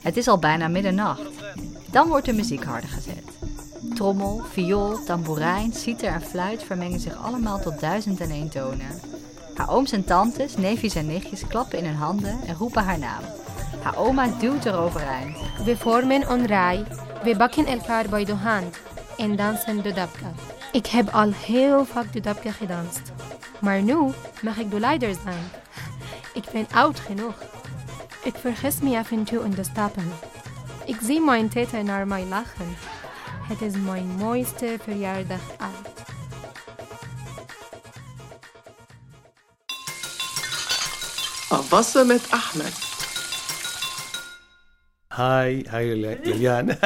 Het 0.00 0.16
is 0.16 0.28
al 0.28 0.38
bijna 0.38 0.68
middernacht. 0.68 1.22
Dan 1.90 2.08
wordt 2.08 2.26
de 2.26 2.32
muziek 2.32 2.64
harder 2.64 2.90
gezet. 2.90 3.24
Trommel, 3.94 4.42
viool, 4.50 5.04
tamboerijn, 5.04 5.72
citer 5.72 6.12
en 6.12 6.22
fluit 6.22 6.62
vermengen 6.62 7.00
zich 7.00 7.16
allemaal 7.16 7.60
tot 7.60 7.80
duizend 7.80 8.20
en 8.20 8.30
één 8.30 8.48
tonen. 8.48 9.00
Haar 9.54 9.70
ooms 9.70 9.92
en 9.92 10.04
tantes, 10.04 10.56
neefjes 10.56 10.94
en 10.94 11.06
nichtjes 11.06 11.46
klappen 11.46 11.78
in 11.78 11.84
hun 11.84 11.94
handen 11.94 12.38
en 12.46 12.54
roepen 12.54 12.84
haar 12.84 12.98
naam. 12.98 13.22
Haar 13.82 13.96
oma 13.96 14.26
duwt 14.38 14.64
er 14.64 14.78
overeind. 14.78 15.36
We 15.64 15.76
vormen 15.76 16.30
een 16.30 16.46
rij. 16.46 16.84
We 17.22 17.36
bakken 17.36 17.66
elkaar 17.66 18.08
bij 18.08 18.24
de 18.24 18.34
hand 18.34 18.78
en 19.16 19.36
dansen 19.36 19.82
de 19.82 19.92
dabka. 19.92 20.32
Ik 20.72 20.86
heb 20.86 21.08
al 21.08 21.32
heel 21.32 21.84
vaak 21.84 22.12
de 22.12 22.20
dabka 22.20 22.50
gedanst. 22.50 23.12
Maar 23.62 23.82
nu 23.82 23.96
mag 24.42 24.56
ik 24.56 24.70
de 24.70 24.80
leider 24.80 25.14
zijn. 25.22 25.50
Ik 26.34 26.44
ben 26.52 26.66
oud 26.72 27.00
genoeg. 27.00 27.34
Ik 28.22 28.34
vergis 28.36 28.80
me 28.80 28.98
af 28.98 29.10
en 29.10 29.24
toe 29.24 29.44
in 29.44 29.50
de 29.50 29.64
stappen. 29.64 30.12
Ik 30.84 30.98
zie 31.02 31.20
mijn 31.20 31.48
tete 31.48 31.82
naar 31.82 32.06
mij 32.06 32.24
lachen. 32.24 32.76
Het 33.48 33.60
is 33.60 33.74
mijn 33.76 34.06
mooiste 34.06 34.78
verjaardag 34.82 35.40
uit. 35.58 36.04
Afwassen 41.48 42.06
met 42.06 42.30
Ahmed. 42.30 42.91
Hi, 45.22 45.62
hi 45.70 45.84
Lilian. 45.84 46.70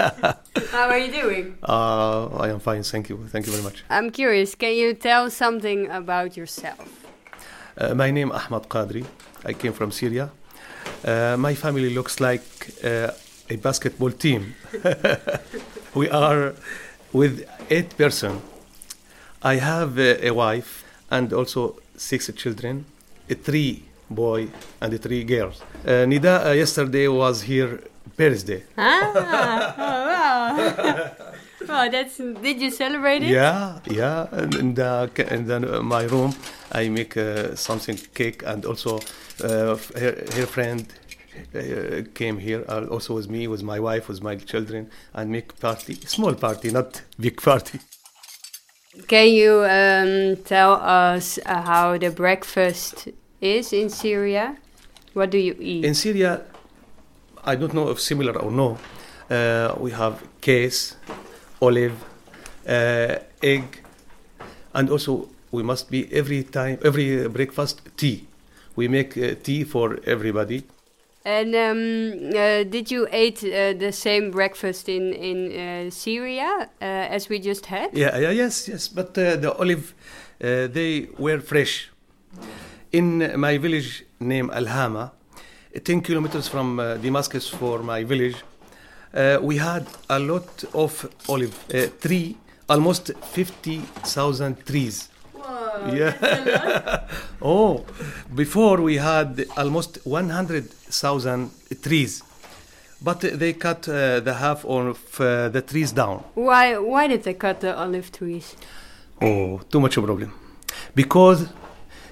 How 0.75 0.89
are 0.91 0.99
you 0.99 1.11
doing? 1.11 1.57
uh, 1.63 2.27
I 2.45 2.51
am 2.51 2.61
fine, 2.61 2.83
thank 2.83 3.09
you. 3.09 3.17
Thank 3.33 3.47
you 3.47 3.53
very 3.53 3.65
much. 3.65 3.83
I'm 3.89 4.11
curious, 4.11 4.55
can 4.55 4.75
you 4.75 4.93
tell 4.93 5.31
something 5.31 5.89
about 5.91 6.37
yourself? 6.37 6.87
Uh, 7.79 7.95
my 7.95 8.11
name 8.11 8.31
is 8.31 8.37
Ahmad 8.37 8.69
Qadri. 8.69 9.07
I 9.47 9.55
came 9.55 9.73
from 9.73 9.91
Syria. 9.91 10.29
Uh, 11.03 11.37
my 11.39 11.55
family 11.55 11.89
looks 11.95 12.21
like 12.21 12.45
uh, 12.85 13.11
a 13.49 13.57
basketball 13.57 14.11
team. 14.11 14.55
we 15.95 16.11
are 16.11 16.55
with 17.15 17.49
eight 17.71 17.97
person. 17.97 18.43
I 19.43 19.55
have 19.71 19.99
uh, 19.99 20.29
a 20.29 20.33
wife 20.33 20.85
and 21.11 21.33
also 21.33 21.77
six 21.97 22.31
children, 22.37 22.85
three 23.31 23.86
boy 24.11 24.49
and 24.81 24.93
the 24.93 24.99
three 24.99 25.25
girls. 25.25 25.63
Uh, 25.85 26.07
Nida 26.07 26.47
uh, 26.47 26.51
yesterday 26.53 27.09
was 27.09 27.43
here 27.43 27.81
birthday. 28.17 28.63
Ah, 28.79 29.75
oh, 29.79 30.07
wow. 30.09 31.11
well, 31.69 31.91
that's. 31.95 32.17
Did 32.17 32.61
you 32.61 32.71
celebrate 32.71 33.23
it? 33.23 33.31
Yeah, 33.31 33.79
yeah. 33.91 34.27
And 34.33 34.55
in 34.55 34.75
the 34.75 35.11
in 35.31 35.47
the, 35.47 35.83
my 35.83 36.05
room, 36.05 36.35
I 36.73 36.89
make 36.89 37.17
uh, 37.17 37.55
something 37.55 37.97
cake, 38.15 38.43
and 38.47 38.65
also 38.65 39.01
uh, 39.43 39.77
her, 39.97 40.15
her 40.35 40.47
friend 40.47 40.87
uh, 41.55 42.03
came 42.15 42.39
here, 42.39 42.65
uh, 42.69 42.87
also 42.87 43.15
with 43.15 43.29
me, 43.29 43.47
with 43.47 43.63
my 43.63 43.79
wife, 43.79 44.09
with 44.09 44.23
my 44.23 44.37
children, 44.37 44.91
and 45.15 45.31
make 45.31 45.59
party, 45.61 45.95
small 45.95 46.35
party, 46.35 46.71
not 46.71 47.03
big 47.19 47.41
party. 47.43 47.81
Can 49.09 49.29
you 49.29 49.63
um, 49.65 50.37
tell 50.45 50.73
us 50.73 51.39
uh, 51.45 51.61
how 51.61 51.99
the 51.99 52.11
breakfast 52.11 53.09
is 53.47 53.73
in 53.73 53.89
Syria? 53.91 54.57
What 55.15 55.31
do 55.31 55.39
you 55.39 55.57
eat? 55.59 55.85
In 55.85 55.95
Syria, 55.95 56.43
I 57.45 57.55
don't 57.57 57.73
know 57.73 57.89
if 57.91 58.01
similar 58.01 58.39
or 58.39 58.51
no. 58.51 58.79
Uh, 59.31 59.75
we 59.79 59.91
have 59.93 60.23
case, 60.41 60.97
olive, 61.61 61.97
uh, 62.69 63.17
egg, 63.43 63.83
and 64.75 64.91
also 64.91 65.29
we 65.51 65.63
must 65.63 65.91
be 65.91 66.13
every 66.13 66.43
time, 66.43 66.79
every 66.85 67.29
breakfast 67.29 67.81
tea. 67.97 68.27
We 68.77 68.89
make 68.89 69.17
uh, 69.17 69.35
tea 69.43 69.65
for 69.65 69.99
everybody. 70.05 70.65
And 71.25 71.55
um, 71.57 72.31
uh, 72.39 72.63
did 72.63 72.91
you 72.91 73.09
eat 73.13 73.43
uh, 73.43 73.73
the 73.73 73.91
same 73.91 74.31
breakfast 74.31 74.89
in 74.89 75.13
in 75.13 75.39
uh, 75.51 75.91
Syria 75.91 76.69
uh, 76.81 77.15
as 77.17 77.29
we 77.29 77.41
just 77.41 77.67
had? 77.67 77.91
Yeah, 77.93 78.17
yeah, 78.19 78.31
yes, 78.31 78.69
yes. 78.69 78.87
But 78.87 79.19
uh, 79.19 79.35
the 79.35 79.53
olive, 79.59 79.95
uh, 80.39 80.69
they 80.71 81.09
were 81.19 81.41
fresh. 81.41 81.91
In 82.97 83.39
my 83.39 83.59
village 83.59 84.07
named 84.21 84.51
Alhama, 84.53 85.13
10 85.85 86.01
kilometers 86.01 86.49
from 86.49 86.81
uh, 86.81 86.97
Damascus 86.97 87.47
for 87.47 87.83
my 87.83 88.05
village, 88.05 88.37
uh, 89.13 89.39
we 89.43 89.59
had 89.59 89.87
a 90.09 90.19
lot 90.19 90.65
of 90.73 91.07
olive 91.29 91.55
uh, 91.75 91.89
tree, 92.01 92.39
almost 92.71 93.13
50,000 93.23 94.65
trees. 94.65 95.11
Whoa, 95.35 95.93
yeah. 95.93 97.07
oh, 97.43 97.85
before 98.35 98.81
we 98.81 98.97
had 98.97 99.45
almost 99.59 99.99
100,000 100.07 101.51
trees, 101.83 102.23
but 103.03 103.21
they 103.21 103.53
cut 103.53 103.87
uh, 103.91 104.21
the 104.21 104.33
half 104.33 104.65
of 104.65 105.21
uh, 105.21 105.51
the 105.51 105.61
trees 105.61 105.93
down. 105.93 106.25
Why 106.35 106.79
why 106.79 107.09
did 107.09 107.25
they 107.25 107.35
cut 107.35 107.61
the 107.61 107.77
olive 107.77 108.11
trees? 108.11 108.57
Oh, 109.21 109.61
too 109.71 109.81
much 109.81 109.99
of 109.99 110.05
a 110.05 110.07
problem. 110.07 110.33
Because 110.95 111.47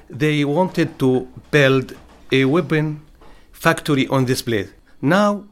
they 0.09 0.45
wanted 0.45 0.99
to 0.99 1.29
build 1.51 1.95
a 2.33 2.45
weapon 2.45 3.01
factory 3.53 4.07
on 4.09 4.25
this 4.27 4.43
place. 4.43 4.69
Now 5.01 5.45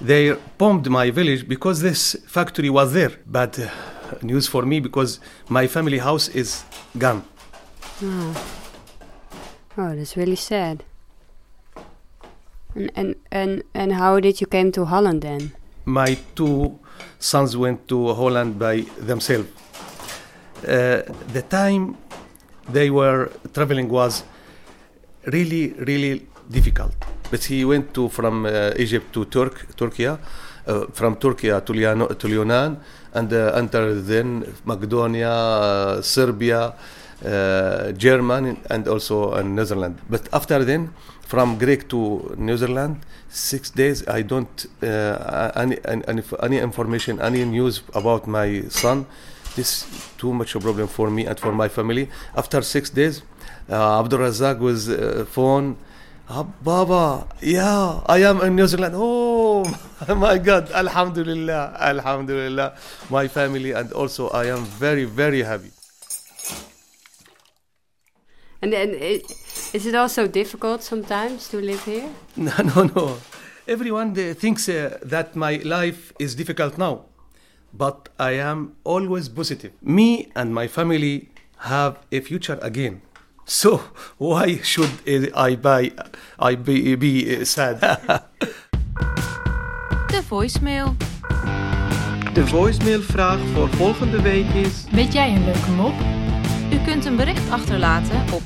they 0.00 0.36
bombed 0.58 0.88
my 0.90 1.10
village 1.10 1.48
because 1.48 1.80
this 1.80 2.16
factory 2.26 2.70
was 2.70 2.92
there. 2.92 3.12
Bad 3.26 3.58
uh, 3.58 3.68
news 4.22 4.46
for 4.46 4.62
me 4.64 4.80
because 4.80 5.20
my 5.48 5.66
family 5.66 5.98
house 5.98 6.28
is 6.28 6.64
gone. 6.98 7.22
Oh. 8.02 8.44
oh, 9.78 9.96
that's 9.96 10.16
really 10.16 10.36
sad. 10.36 10.84
And, 12.74 12.90
and 12.94 13.14
and 13.32 13.62
and 13.74 13.92
how 13.94 14.20
did 14.20 14.40
you 14.40 14.46
came 14.46 14.70
to 14.72 14.84
Holland 14.84 15.22
then? 15.22 15.52
My 15.86 16.18
two 16.34 16.78
sons 17.18 17.56
went 17.56 17.88
to 17.88 18.12
Holland 18.14 18.58
by 18.58 18.84
themselves. 18.98 19.48
uh, 20.64 21.02
the 21.32 21.42
time 21.48 21.96
they 22.68 22.90
were 22.90 23.30
traveling 23.52 23.88
was 23.88 24.24
really, 25.26 25.72
really 25.78 26.26
difficult. 26.50 26.94
But 27.30 27.44
he 27.44 27.64
went 27.64 27.92
to 27.94 28.08
from 28.08 28.46
uh, 28.46 28.72
Egypt 28.76 29.12
to 29.14 29.24
Turk, 29.24 29.66
Turkey, 29.76 30.06
uh, 30.06 30.18
from 30.92 31.16
Turkey 31.16 31.48
to, 31.48 31.72
Liano, 31.72 32.16
to 32.18 32.28
Lebanon, 32.28 32.78
and 33.14 33.32
uh, 33.32 33.60
then 33.94 34.54
Macedonia, 34.64 35.30
uh, 35.30 36.02
Serbia, 36.02 36.74
uh, 37.24 37.92
German, 37.92 38.58
and 38.70 38.88
also 38.88 39.32
uh, 39.32 39.42
Netherlands. 39.42 40.00
But 40.08 40.28
after 40.32 40.64
then, 40.64 40.92
from 41.22 41.58
Greek 41.58 41.88
to 41.88 42.34
New 42.38 42.56
Zealand, 42.56 43.04
six 43.28 43.70
days. 43.70 44.06
I 44.06 44.22
don't 44.22 44.66
any, 44.82 45.78
any 45.84 46.22
any 46.42 46.58
information, 46.58 47.20
any 47.20 47.44
news 47.44 47.82
about 47.94 48.26
my 48.28 48.62
son. 48.68 49.06
This 49.56 49.86
too 50.18 50.32
much 50.32 50.54
a 50.54 50.60
problem 50.60 50.86
for 50.88 51.10
me 51.10 51.24
and 51.26 51.38
for 51.40 51.52
my 51.52 51.68
family. 51.68 52.08
After 52.36 52.60
six 52.62 52.90
days, 52.90 53.22
uh, 53.70 54.00
Abdul 54.00 54.20
Razak 54.20 54.58
was 54.58 54.88
uh, 54.88 55.24
phone. 55.36 55.76
"Ah, 56.28 56.44
Baba, 56.62 57.26
yeah, 57.40 58.00
I 58.06 58.18
am 58.30 58.40
in 58.42 58.54
New 58.56 58.66
Zealand. 58.66 58.94
Oh 58.96 59.64
my 60.26 60.36
God, 60.38 60.70
Alhamdulillah, 60.72 61.62
Alhamdulillah. 61.80 62.74
My 63.10 63.28
family 63.28 63.72
and 63.72 63.92
also 63.92 64.28
I 64.30 64.44
am 64.54 64.64
very, 64.64 65.04
very 65.04 65.42
happy. 65.42 65.70
And, 68.62 68.74
i- 68.74 69.22
is 69.72 69.86
it 69.86 69.94
also 69.94 70.26
difficult 70.26 70.82
sometimes 70.82 71.48
to 71.48 71.58
live 71.60 71.84
here? 71.84 72.08
No, 72.36 72.52
no, 72.62 72.82
no. 72.94 73.18
Everyone 73.68 74.14
thinks 74.34 74.68
uh, 74.68 74.98
that 75.02 75.34
my 75.36 75.60
life 75.64 76.12
is 76.18 76.34
difficult 76.34 76.78
now, 76.78 77.04
but 77.76 78.08
I 78.18 78.32
am 78.32 78.72
always 78.84 79.28
positive. 79.28 79.72
Me 79.80 80.28
and 80.34 80.54
my 80.54 80.68
family 80.68 81.28
have 81.58 81.98
a 82.12 82.20
future 82.20 82.58
again. 82.62 83.02
So 83.44 83.80
why 84.18 84.60
should 84.62 84.90
I 85.34 85.56
buy? 85.56 85.92
I 86.38 86.56
be, 86.56 86.94
be 86.96 87.36
uh, 87.36 87.44
sad? 87.44 87.80
De 90.06 90.22
voicemail. 90.26 90.94
De 92.32 92.46
voicemailvraag 92.46 93.38
voor 93.54 93.68
volgende 93.68 94.22
week 94.22 94.48
is... 94.48 94.84
Weet 94.90 95.12
jij 95.12 95.34
een 95.34 95.44
leuke 95.44 95.70
mop? 95.70 95.94
U 96.72 96.78
kunt 96.84 97.04
een 97.04 97.16
bericht 97.16 97.50
achterlaten 97.50 98.24
op 98.32 98.42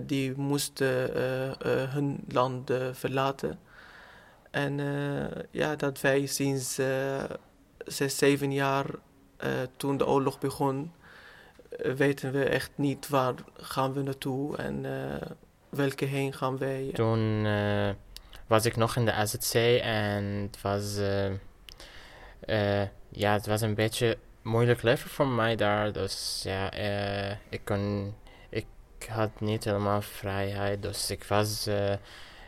die 0.03 0.33
moesten 0.37 1.11
hun 1.91 2.25
land 2.29 2.71
verlaten. 2.93 3.59
En 4.51 4.81
ja, 5.51 5.77
dat 5.77 6.01
wij 6.01 6.27
sinds 6.27 6.79
zes, 7.87 8.19
zeven 8.19 8.53
jaar 8.53 8.87
toen 9.77 9.97
de 9.97 10.07
oorlog 10.07 10.39
begon, 10.39 10.93
weten 11.79 12.33
we 12.33 12.45
echt 12.45 12.71
niet 12.75 13.09
waar 13.09 13.35
gaan 13.57 13.93
we 13.93 14.03
naartoe 14.03 14.57
en 14.57 14.85
welke 15.71 16.05
heen 16.05 16.33
gaan 16.33 16.59
wij. 16.59 16.91
Toen 16.93 17.47
eh, 17.47 17.91
was 18.47 18.65
ik 18.65 18.77
nog 18.77 18.97
in 18.97 19.05
de 19.05 19.13
AZC 19.13 19.55
en 19.83 20.25
het 20.25 20.63
was, 20.63 20.99
eh, 22.41 22.83
ja, 23.09 23.33
het 23.33 23.47
was 23.47 23.61
een 23.61 23.75
beetje 23.75 24.19
moeilijk 24.43 24.83
leven 24.83 25.11
voor 25.11 25.27
mij 25.27 25.57
daar. 25.57 25.93
Dus 25.93 26.41
ja, 26.45 26.73
ik 27.49 27.61
kon, 27.65 28.15
ik 28.49 28.67
had 29.09 29.41
niet 29.41 29.65
helemaal 29.65 30.03
vrijheid. 30.03 30.83
Dus 30.83 31.11
ik 31.11 31.25
was 31.25 31.69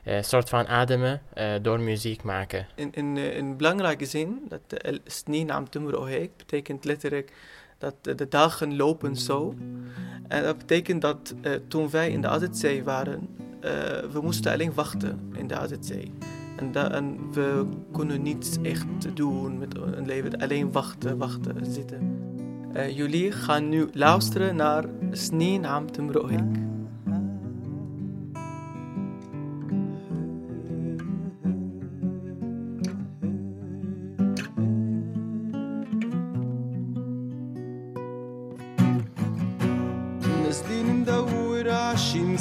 een 0.05 0.25
soort 0.25 0.49
van 0.49 0.67
ademen 0.67 1.23
door 1.63 1.81
muziek 1.81 2.23
maken. 2.23 2.67
In, 2.75 2.93
in, 2.93 3.17
in 3.17 3.57
belangrijke 3.57 4.05
zin, 4.07 4.47
dat 4.49 4.73
el- 4.73 4.99
sni 5.05 5.45
naam 5.45 5.69
tumro 5.71 6.05
betekent 6.37 6.85
letterlijk 6.85 7.33
dat 7.83 7.95
de, 8.01 8.14
de 8.14 8.29
dagen 8.29 8.77
lopen 8.77 9.16
zo. 9.16 9.55
En 10.29 10.42
dat 10.42 10.59
betekent 10.59 11.03
dat 11.03 11.35
eh, 11.40 11.53
toen 11.68 11.90
wij 11.90 12.11
in 12.11 12.21
de 12.21 12.29
AZC 12.29 12.85
waren, 12.85 13.29
eh, 13.61 13.71
we 14.12 14.21
moesten 14.23 14.53
alleen 14.53 14.75
wachten 14.75 15.31
in 15.33 15.47
de 15.47 15.57
AZC. 15.57 15.90
En, 16.57 17.18
we 17.33 17.66
konden 17.92 18.23
niets 18.23 18.57
echt 18.62 19.16
doen 19.16 19.59
met 19.59 19.77
een 19.77 20.07
leven, 20.07 20.38
alleen 20.38 20.73
wachten, 20.73 21.18
wachten, 21.18 21.57
zitten. 21.66 22.18
Eh, 22.73 22.97
jullie 22.97 23.33
gaan 23.33 23.68
nu 23.68 23.88
luisteren 23.92 24.57
naar 24.57 24.85
Sni 25.11 25.59
naam 25.59 25.90
tumro 25.90 26.29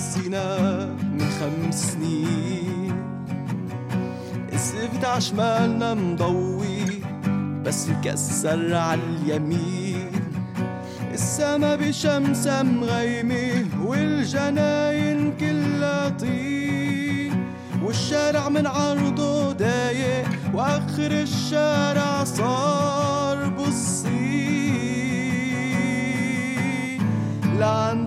سنة 0.01 0.85
من 1.13 1.27
خمس 1.39 1.91
سنين 1.93 2.93
الزفت 4.53 5.05
عشمالنا 5.05 5.93
مضوي 5.93 6.81
بس 7.65 7.89
مكسر 7.89 8.75
عاليمين 8.75 10.11
السما 11.13 11.75
بشمسة 11.75 12.63
مغيمة 12.63 13.65
والجناين 13.85 15.33
كلها 15.39 16.09
طين 16.09 17.45
والشارع 17.83 18.49
من 18.49 18.67
عرضه 18.67 19.51
ضايق 19.51 20.25
واخر 20.53 21.11
الشارع 21.11 22.23
صار 22.23 23.49
بالصين 23.49 24.21
لعند 27.59 28.00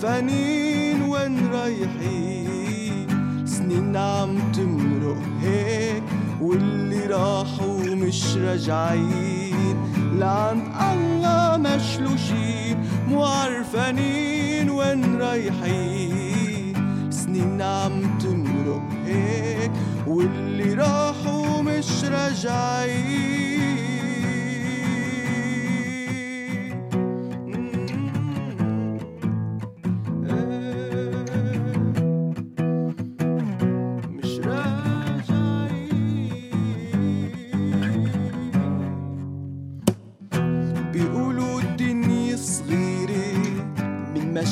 عرفانين 0.00 1.02
وين 1.02 1.52
رايحين 1.52 3.06
سنين 3.46 3.96
عم 3.96 4.52
تمرق 4.52 5.22
هيك 5.42 6.02
واللي 6.40 7.06
راحوا 7.06 7.84
مش 7.84 8.36
راجعين. 8.36 9.76
لعند 10.18 10.62
الله 10.92 11.56
مشلو 11.56 12.16
شي 12.16 12.74
مو 13.08 13.24
عرفانين 13.24 14.70
وين 14.70 15.20
رايحين 15.20 16.74
سنين 17.10 17.62
عم 17.62 18.18
تمرق 18.18 18.82
هيك 19.06 19.70
واللي 20.06 20.74
راحوا 20.74 21.62
مش 21.62 22.04
راجعين. 22.04 23.49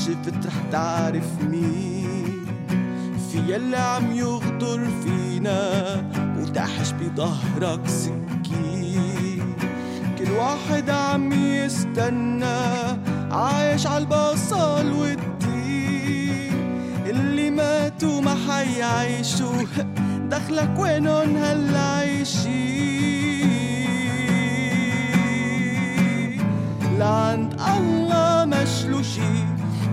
شفت 0.06 0.46
رح 0.46 0.54
تعرف 0.72 1.42
مين 1.50 2.46
في 3.32 3.38
يلي 3.38 3.76
عم 3.76 4.12
يغدر 4.12 4.80
فينا 5.02 5.60
وتحش 6.38 6.90
بظهرك 6.92 7.88
سكين. 7.88 9.54
كل 10.18 10.30
واحد 10.30 10.90
عم 10.90 11.32
يستنى 11.32 12.60
عايش 13.30 13.86
عالبصل 13.86 14.92
والدين. 14.92 16.54
اللي 17.06 17.50
ماتوا 17.50 18.20
ما 18.20 18.36
حيعيشوا 18.48 19.62
دخلك 20.30 20.78
وينهم 20.78 21.36
هلا 21.36 21.80
عايشين؟ 21.80 22.78
لعند 26.98 27.60
الله 27.76 28.64
شي 28.64 28.87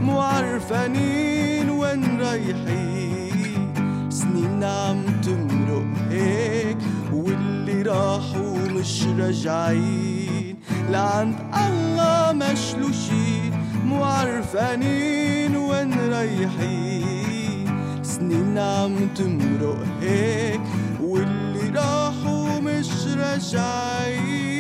مو 0.05 0.21
عرفانين 0.21 1.69
وين 1.69 2.21
رايحين؟ 2.21 3.73
سنين 4.09 4.63
عم 4.63 5.03
تمرق 5.21 5.85
هيك 6.09 6.77
واللي 7.13 7.81
راحوا 7.81 8.57
مش 8.57 9.03
راجعين. 9.19 10.55
لعند 10.89 11.35
الله 11.67 12.33
مشلو 12.33 12.91
شي 12.91 13.51
مو 13.85 14.03
عرفانين 14.03 15.55
وين 15.55 16.09
رايحين؟ 16.09 17.67
سنين 18.03 18.57
عم 18.57 19.07
تمرق 19.15 19.85
هيك 20.01 20.61
واللي 21.01 21.69
راحوا 21.69 22.59
مش 22.59 22.91
راجعين. 23.17 24.54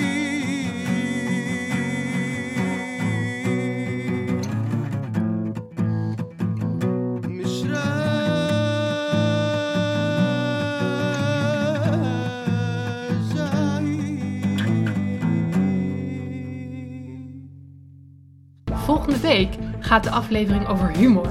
Volgende 19.05 19.27
week 19.27 19.53
gaat 19.79 20.03
de 20.03 20.09
aflevering 20.09 20.67
over 20.67 20.89
humor. 20.89 21.27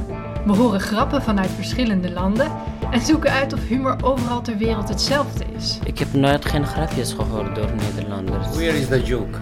We 0.47 0.53
horen 0.53 0.81
grappen 0.81 1.23
vanuit 1.23 1.51
verschillende 1.51 2.11
landen 2.11 2.51
en 2.91 3.01
zoeken 3.01 3.31
uit 3.31 3.53
of 3.53 3.67
humor 3.67 3.97
overal 4.03 4.43
ter 4.43 4.57
wereld 4.57 4.89
hetzelfde 4.89 5.45
is. 5.57 5.79
Ik 5.85 5.99
heb 5.99 6.13
nooit 6.13 6.45
geen 6.45 6.67
grapjes 6.67 7.13
gehoord 7.13 7.55
door 7.55 7.71
Nederlanders. 7.75 8.49
Where 8.49 8.79
is 8.79 8.87
the 8.87 9.03
joke? 9.03 9.39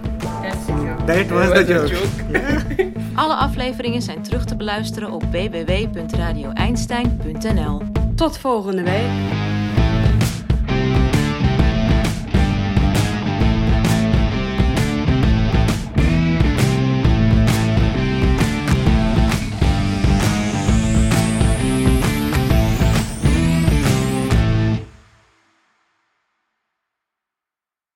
That 1.05 1.27
was 1.27 1.49
the 1.49 1.87
joke. 1.89 2.07
Alle 3.21 3.35
afleveringen 3.35 4.01
zijn 4.01 4.21
terug 4.21 4.45
te 4.45 4.55
beluisteren 4.55 5.11
op 5.11 5.23
www.radioeinstein.nl. 5.23 7.81
Tot 8.15 8.37
volgende 8.37 8.83
week. 8.83 9.42